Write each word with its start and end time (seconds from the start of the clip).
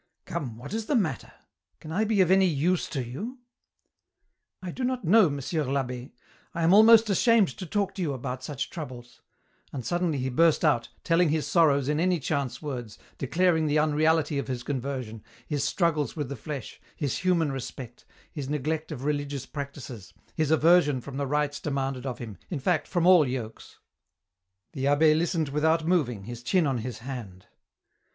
"Come, 0.25 0.57
what 0.57 0.73
is 0.73 0.87
the 0.87 0.95
matter? 0.95 1.31
Can 1.79 1.91
I 1.91 2.05
be 2.05 2.21
of 2.21 2.31
any 2.31 2.47
use 2.47 2.89
to 2.89 3.05
you?"" 3.05 3.37
I 4.63 4.71
do 4.71 4.83
not 4.83 5.05
know, 5.05 5.29
Monsieur 5.29 5.61
I'Abb^. 5.63 6.09
I 6.55 6.63
am 6.63 6.73
almost 6.73 7.07
ashamed 7.11 7.49
to 7.49 7.67
talk 7.67 7.93
to 7.93 8.01
you 8.01 8.11
about 8.13 8.43
such 8.43 8.71
troubles," 8.71 9.21
and 9.71 9.85
suddenly 9.85 10.17
he 10.17 10.29
burst 10.31 10.65
out, 10.65 10.89
telling 11.03 11.29
his 11.29 11.45
sorrows 11.45 11.87
in 11.87 11.99
any 11.99 12.19
chance 12.19 12.63
words, 12.63 12.97
declaring 13.19 13.67
the 13.67 13.77
unreality 13.77 14.39
of 14.39 14.47
his 14.47 14.63
conversion, 14.63 15.21
his 15.45 15.63
struggles 15.63 16.15
with 16.15 16.29
the 16.29 16.35
flesh, 16.35 16.81
his 16.95 17.19
human 17.19 17.51
respect, 17.51 18.03
his 18.31 18.49
neglect 18.49 18.91
of 18.91 19.03
religious 19.03 19.45
practices, 19.45 20.15
his 20.33 20.49
aversion 20.49 20.99
from 20.99 21.17
the 21.17 21.27
rites 21.27 21.59
demanded 21.59 22.07
of 22.07 22.17
him, 22.17 22.39
in 22.49 22.57
fact 22.59 22.87
from 22.87 23.05
all 23.05 23.27
yokes. 23.27 23.77
The 24.73 24.85
abbd 24.85 25.15
listened 25.15 25.49
without 25.49 25.85
moving, 25.85 26.23
his 26.23 26.41
chin 26.41 26.65
on 26.65 26.79
his 26.79 26.97
hand. 27.05 27.45